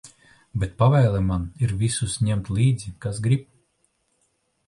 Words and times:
Bet 0.61 0.71
pavēle 0.77 1.19
man 1.25 1.43
ir 1.65 1.75
visus 1.83 2.17
ņemt 2.29 2.49
līdzi, 2.57 2.93
kas 3.05 3.19
grib. 3.27 3.47